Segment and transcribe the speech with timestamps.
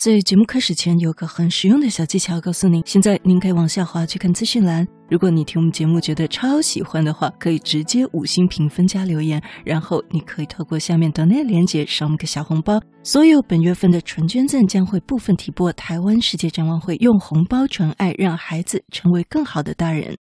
[0.00, 2.82] 在节目开始前，有个很实用的小技巧告诉您。
[2.86, 4.88] 现在您可以往下滑去看资讯栏。
[5.10, 12.80] 如果你听我们节目觉得超喜欢的话，可以直接五星评分加留言，然后你可以透过下面的那个链接赏我们个小红包。
[13.02, 20.16] 所有本月份的纯捐赠将会部分提拨台湾世界展望会，用红包传爱，让孩子成为更好的大人。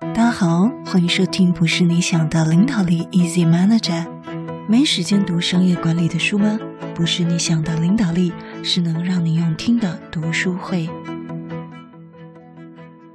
[0.00, 0.46] 大家好，
[0.86, 4.06] 欢迎收听不是你想的领导力 Easy Manager。
[4.68, 6.58] 没时间读商业管理的书吗？
[6.92, 8.32] 不是你想的领导力，
[8.64, 10.88] 是能让你用听的读书会。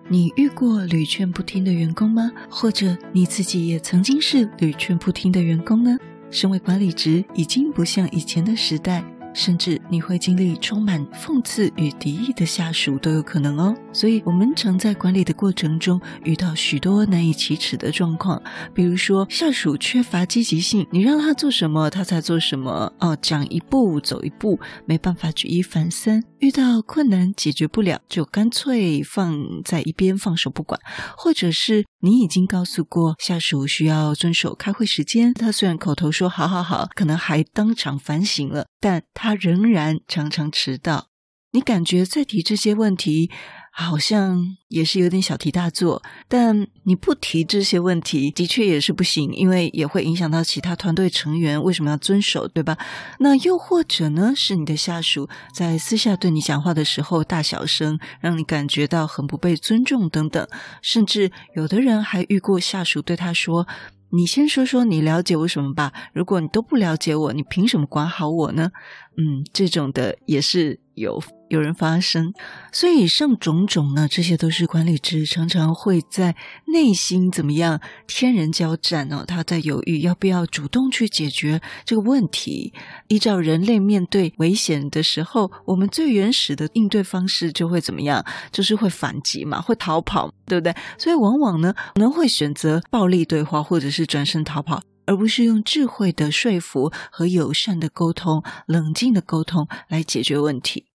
[0.08, 2.32] 你遇过屡劝不听的员工吗？
[2.50, 5.98] 或者你自己也曾经是屡劝不听的员工呢？
[6.30, 9.04] 身为管理职，已经不像以前的时代。
[9.34, 18.42] 甚至你会经历充满讽刺与敌意的下属都有可能哦，所以我们常在管理的过程中遇到许多难以启齿的状况，
[18.74, 30.80] 比如说下属缺乏积极性，你让他做什么他才做什么哦，讲一步走一步，没办法举一反三，遇到困难解决不了就干脆放在一边放手不管，
[31.18, 41.10] 或者是你已经告诉过下属需要遵守开会时间，他虽然口头说好好好，可能还当场反省了，但他仍然常常迟到，
[41.52, 43.30] 你感觉再提这些问题，
[43.72, 46.04] 好像也是有点小题大做。
[46.28, 52.78] 但你不提这些问题，的确也是不行，因为也会影响到其他团队成员为什么要遵守，对吧？
[53.20, 60.48] 那又或者呢，是你的下属在私下对你讲话的时候大小声，让你感觉到很不被尊重等等。
[60.82, 63.68] 甚至有的人还遇过下属对他说。
[64.14, 65.94] 你先说说你了解我什么吧。
[66.12, 68.70] 如果你都不了解我，你凭什么管好我呢？
[69.16, 72.34] 嗯，这种的也是有有人发生。
[72.72, 76.36] 所以以上种种呢，这些都是管理职常常会在
[76.68, 82.74] 内心怎么样天人交战哦，他在犹豫要不要主动去解决这个问题。
[83.10, 88.26] 依照人类面对危险的时候，我们最原始的应对方式就会怎么样？
[88.52, 90.32] 就是会反击嘛，会逃跑。
[90.46, 90.76] 对不对？
[90.98, 100.91] 所以往往呢，可能会选择暴力对话，或者是转身逃跑，而不是用智慧的说服和友善的沟通、冷静的沟通来解决问题。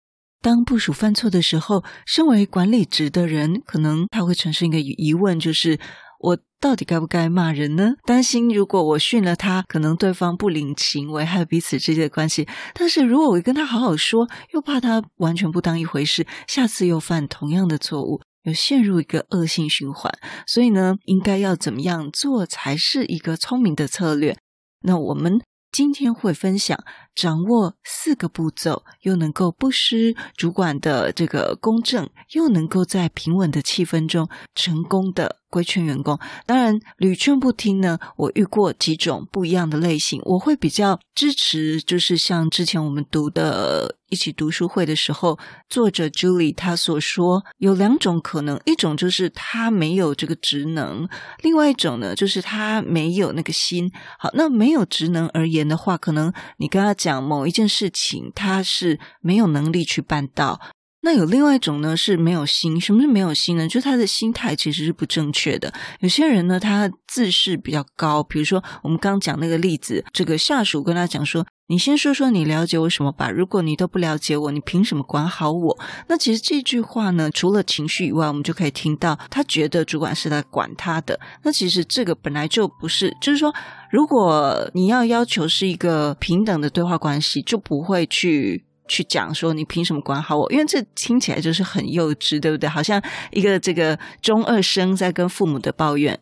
[0.42, 5.78] 当部属犯错的时候，身为管理职的人，可能他会产生一个疑问，就是
[6.18, 7.94] 我到底该不该骂人呢？
[8.04, 12.48] 担心如果我训了他，可能对方不领情，危害彼此之间的关系。
[12.74, 18.20] 但是如果我跟他好好说，又怕他完全不当一回事，下次又犯同样的错误。
[18.42, 20.12] 有陷入一个恶性循环，
[20.48, 24.36] 所以呢，应该要怎么样做才是一个聪明的策略？
[24.80, 26.76] 那我们今天会分享
[27.14, 35.36] 掌握四个步骤，又能够不失主管的这个公正，又能够在平稳的气氛中成功的。
[35.52, 37.98] 规劝员工，当然屡劝不听呢。
[38.16, 51.06] 我遇过几种不一样的类型，我会比较支持，就是像之前我们读的一起读书会的时候，作者 Julie 他所说，有两种可能，一种就是他没有这个职能，
[51.42, 53.92] 另外一种呢，就是他没有那个心。
[54.18, 60.60] 好，那没有职能而言的话，可能你跟他讲某一件事情，他是没有能力去办到。
[61.04, 62.80] 那有另外一种呢，是没有心。
[62.80, 63.66] 什么是没有心呢？
[63.66, 65.72] 就是他的心态其实是不正确的。
[65.98, 68.22] 有些人呢，他自视比较高。
[68.22, 73.28] 比如说，我们刚讲那个例子，这个下属跟他讲说：“你先说说你了解我什么吧。
[73.28, 75.76] 如果你都不了解我，你凭什么管好我？”
[76.08, 81.18] 那其实这句话呢，除了情绪以外，我们就可以听到他觉得主管是来管他的。
[81.42, 83.52] 那其实这个本来就不是，就是说，
[83.90, 88.64] 如果你要要求是一个平等的对话关系，就不会去。
[88.92, 90.52] 去讲说你凭什么管好我？
[90.52, 92.68] 因为这听起来就是很幼稚，对不对？
[92.68, 96.20] 好像一个这个中二生在跟父母的抱怨。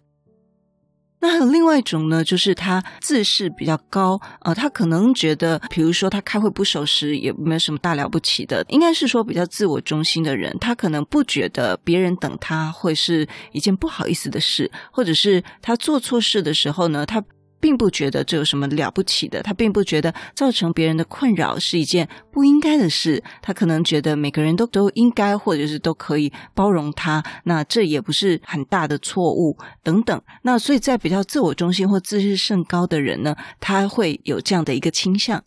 [1.23, 17.23] 那还有另外一种呢，就是他自视比较高、呃，他可能觉得，比如说他开会不守时也没有什么大了不起的，应该是说比较自我中心的人，他可能不觉得别人等他会是一件不好意思的事，或者是他做错事的时候呢，他。
[17.61, 30.21] 并不觉得这有什么了不起的，他并不觉得造成别人的困扰是一件不应该的事，他可能觉得每个人都都应该或者是都可以包容他，那这也不是很大的错误等等。
[30.43, 35.45] 那所以在比较自我中心或自视甚高的人呢，他会有这样的一个倾向。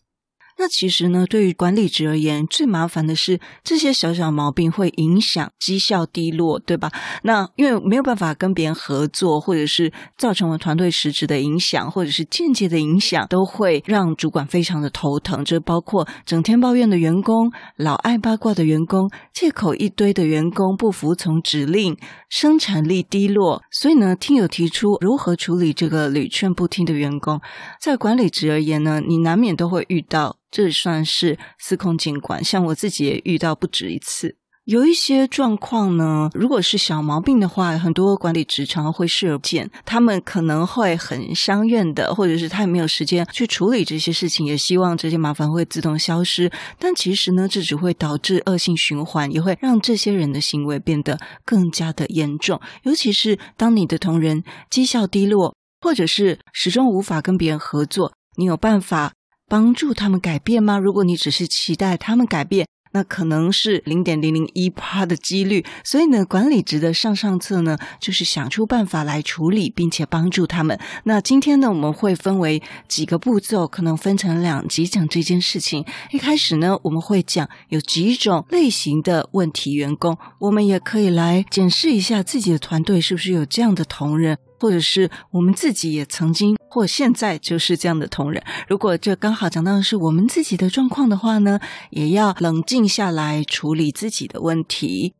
[0.63, 6.89] 那其实呢，对于管理职而言，最麻烦的是这些小小毛病会影响绩效低落，对吧？
[7.23, 15.43] 那因为没有办法跟别人合作，或者是造成了团队实质的影响，或者是间接的影响，都会让主管非常的头疼。
[15.43, 21.97] 这包括整天抱怨的员工、老爱八卦的员工、借口一堆的员工、不服从指令、
[22.29, 23.61] 生产力低落。
[23.69, 27.41] 所以呢，听友提出如何处理这个屡劝不听的员工，
[27.81, 30.37] 在管理职而言呢，你难免都会遇到。
[30.53, 34.37] 这算是司空见惯，像我自己也遇到不止一次。
[34.65, 46.49] 有一些状况呢，如果是小毛病的话，很多管理职场会视而不见，他们可能会很相怨的，或者是他也没有时间去处理这些事情，也希望这些麻烦会自动消失。
[46.77, 52.61] 但其实呢，这只会导致恶性循环，也会让这些人的行为变得更加的严重。
[52.83, 59.11] 尤其是当你的同仁绩效低落，或者是始终无法跟别人合作，你有办法
[59.53, 60.79] 帮助他们改变吗？
[60.79, 65.63] 如果你只是期待他们改变，那可能是零点零零一趴的几率。
[65.83, 70.79] 所以呢，管理值的上上策呢，就是想出办法来处理，并且帮助他们。
[71.03, 75.85] 那今天呢，我们会分为几个步骤，可能分成两集讲这件事情。
[76.09, 84.35] 一开始呢，我们会讲有几种类型的问题员工，我们也可以来检视一下自己的团队是不是有这样的同仁。
[84.63, 95.15] 或者是我们自己也曾经或现在就是这样的同仁，如果这刚好讲到的是我们自己的状况的话呢，也要冷静下来处理自己的问题。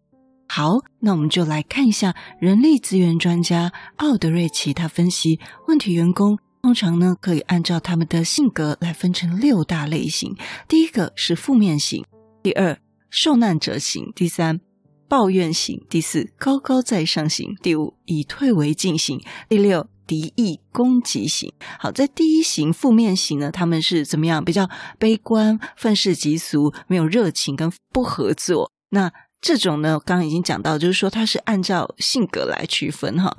[0.48, 10.38] 好，那我们就来看一下人力资源专家奥德瑞奇他分析问题员工，通常呢可以按照他们的性格来分成六大类型。
[10.70, 12.06] 第一个是负面型，
[12.42, 12.80] 第二
[13.10, 14.62] 受难者型，第三。
[15.08, 21.54] 抱怨型，第四高高在上型，第五以退为进型，第六敌意攻击型。
[21.80, 24.44] 好，在第一型负面型呢，他们是怎么样？
[24.44, 28.72] 比较悲观、愤世嫉俗、没有热情跟不合作。
[28.90, 33.38] 那这种呢，刚刚已经讲到，就是说它是按照性格来区分哈。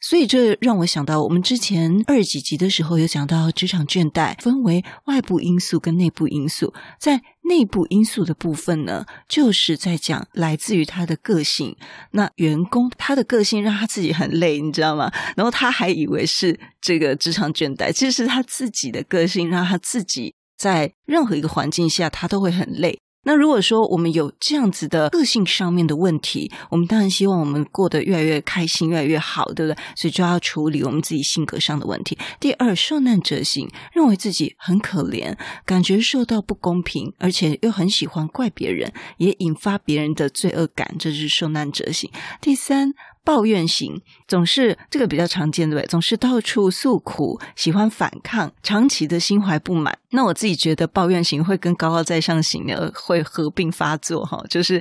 [0.00, 6.72] 所以这让我想到，我们之前二几集的时候有讲到职场倦怠分为外部因素跟内部因素。
[6.98, 11.76] 在内部因素的部分呢，就是在讲来自于他的个性。
[12.12, 15.12] 那员工他的个性让他自己很累，你知道吗？
[15.36, 22.98] 然后他还以为是这个职场倦怠，其实是他自己的个性让他自己在任何一个环境下他都会很累。
[23.24, 29.82] 那如果说我们有这样子的个性上面的问题，我们当然希望我们过得越来越开心，越来越好，对不对？
[29.94, 32.16] 所以就要处理我们自己性格上的问题。
[32.38, 35.36] 第二，受难者型，认为自己很可怜，
[35.66, 42.10] 感觉受到不公平，而且又很喜欢怪别人，也引发别人的罪恶感，这是受难者型。
[42.40, 42.94] 第三。
[43.24, 45.86] 抱怨型总是这个比较常见，对不对？
[45.88, 49.98] 总是到处诉苦，喜欢反抗，长期的心怀不满。
[50.12, 54.80] 那我自己觉得抱怨型会跟高高在上型的会合并发作哈，就是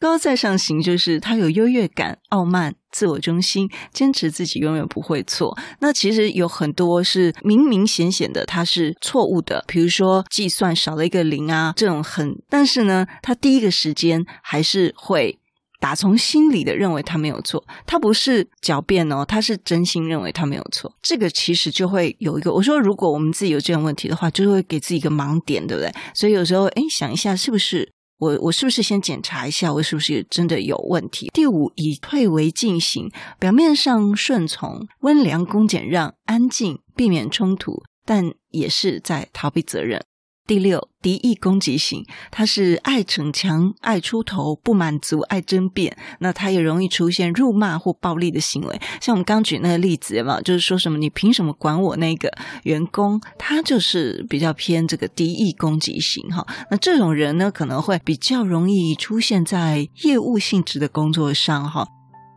[0.00, 5.56] 高高在上型就是他有优越感、傲慢、自我中心，坚持自己永远不会错。
[5.78, 15.38] 那其实有很多是明明显显的他是错误的，比如说计算少了一个零啊，这种很，但是呢，他第一个时间还是会。
[15.84, 20.90] 打从心里的认为他没有错，他不是狡辩哦，他是真心认为他没有错。
[21.02, 25.92] 这个其实就会有一个，我说如果我们自己有这样问题的话，就会给自己一个盲点，对不对？
[26.14, 31.30] 所以有时候，哎，想一下，是不是我我是不是先检查一下，我是不是真的有问题？
[31.34, 40.02] 第五，以退为进行，表面上顺从、温良恭俭让、安静，避免冲突，但也是在逃避责任。
[40.46, 45.96] 第六，敌意攻击型，他是爱逞强、爱出头、不满足、爱争辩。
[46.18, 48.78] 那他也容易出现辱骂或暴力的行为。
[49.00, 52.30] 像我们刚举那个例子嘛，就是说什么你凭什么管我那个
[52.64, 53.18] 员工？
[53.38, 56.46] 他就是比较偏这个敌意攻击型哈。
[56.70, 61.88] 那这种人呢，可能会比较容易出现在业务性质的工作上哈。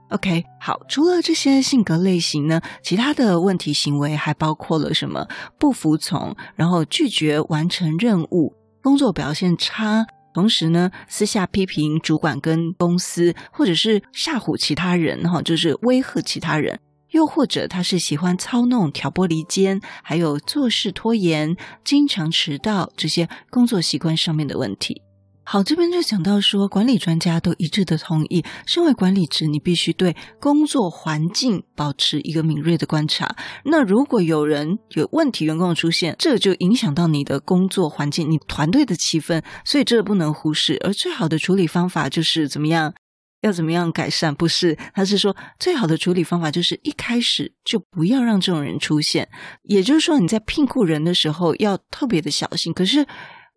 [0.09, 5.27] OK，好，除了这些性格类型呢，其他的问题行为还包括了什么？
[5.59, 16.79] 不服从，然后拒绝完成任务，工作表现差，同时呢，私下批评主管跟公司，或者是吓唬其他人，哈，就是威吓其他人，
[17.11, 25.01] 又或者他是喜欢操弄、挑拨离间，还有做事拖延、经常迟到这些工作习惯上面的问题。
[25.49, 33.33] 好，这边就讲到说，管理专家都一致的同意，身为管理职，你必须对工作环境保持一个敏锐的观察。
[33.63, 40.77] 那如果有人有问题，员工出现，这就影响到你的工作环境，你团队的气氛，所以这不能忽视。
[40.83, 42.93] 而最好的处理方法就是怎么样？
[43.39, 44.35] 要怎么样改善？
[44.35, 49.29] 不是，他是说最好的处理方法就是一开始就不要让这种人出现。
[49.63, 52.73] 也就是说，你在聘雇人的时候要特别的小心。
[52.73, 53.07] 可是。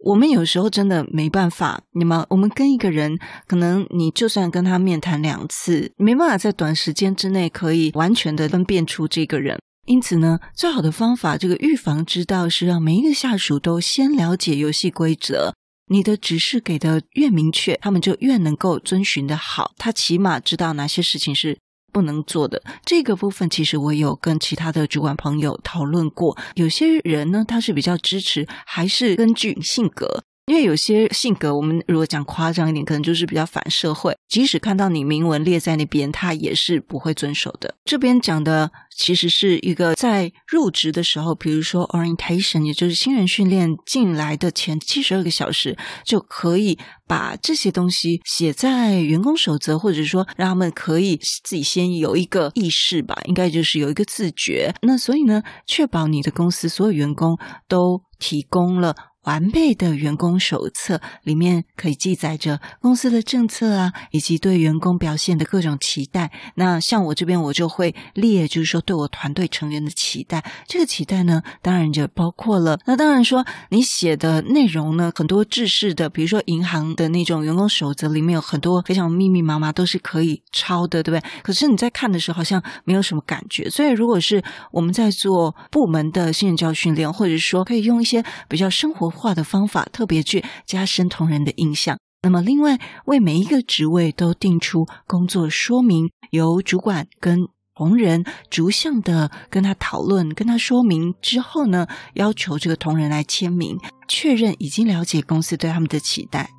[0.03, 9.59] 我们有时候真的没办法，你们我们跟一个人，可能你就算跟他面谈两次，没办法在短时间之内可以完全的分辨出这个人。
[9.87, 15.55] 因此呢，最好的方法，这个预防之道是让每一个下属都先了解游戏规则。
[15.89, 19.73] 你的指示给的越明确，他们就越能够遵循的好。
[19.77, 21.59] 他起码知道哪些事情是
[21.93, 22.63] 不能做的。
[22.85, 26.37] 这个部分其实我有跟其他的主管朋友讨论过。
[26.55, 30.25] 有些人呢，他是比较支持，还是根据性格。
[30.51, 34.13] 因为有些性格，我们如果讲夸张一点，可能就是比较反社会。
[34.29, 37.73] 即使看到你明文列在那边，他也是不会遵守的。
[37.85, 46.77] 这边讲的其实是一个在入职的时候，比如说 orientation，也就是新人训练进来的前七十二个小时，就可以
[47.07, 54.75] 把这些东西写在员工守则，或者说让他们可以自己先有一个意识吧，应该就是有一个自觉。
[54.83, 57.39] 那所以呢，确保你的公司所有员工
[57.69, 58.97] 都提供了。
[59.25, 66.31] 完备的员工手册里面可以记载着公司的政策啊，以及对员工表现的各种期待。
[66.55, 70.45] 那像我这边，我就会列，就是说对我团队成员的期待。
[70.67, 72.79] 这个期待呢，当然就包括了。
[72.87, 81.31] 那当然说，你写的内容呢，很多制式的，比如说银行的那种员工守则，里面有很多非常密密麻麻，都是可以抄的，对不对？
[81.43, 83.69] 可是你在看的时候，好像没有什么感觉。
[83.69, 91.99] 所以，如果是我们在做部门的新人教训练，或者说可以用一些比较生活化的方法，特别去加深同仁的印象。
[92.23, 97.39] 那么，另外为每一个职位都定出工作说明，由主管跟
[97.75, 106.51] 同仁逐项的跟他讨论、跟他说明之后呢，要求这个同仁来签名，确认已经了解公司对他们的期待。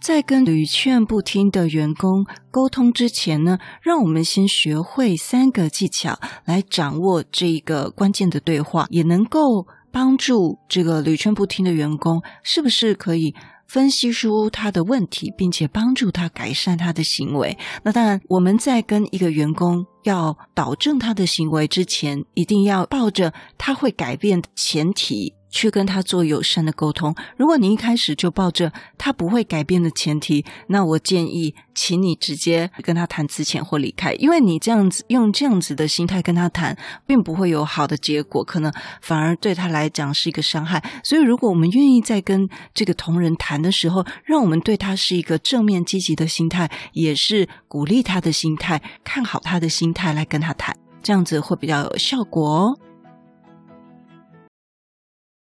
[0.00, 9.66] 在跟屡劝不听的员工沟通之前呢，让我们先学会三个技巧来掌握这一个关键的对话，也能够。
[9.92, 13.34] 帮助这个屡劝不听的员工，是不是可以
[13.66, 17.56] 分析出他的问题，并且帮助他改善他的行为？
[17.82, 25.34] 那当然，我们在跟一个员工要导正他的行为之前，一定要抱着他会改变的前提。
[25.50, 27.14] 去跟他做友善的沟通。
[27.36, 36.76] 如果你一开始就抱着他不会改变的前提，那我建议，请你直接跟他谈资遣或离开，因为你这样子用这样子的心态跟他谈，
[37.06, 40.82] 并不会有好的结果，可能反而对他来讲是一个伤害。
[41.02, 52.89] 所以，如果我们愿意在跟这个同仁谈的时候，让我们对他是一个正面积极的心态，也是鼓励他的心态，看好他的心态来跟他谈，这样子会比较有效果哦。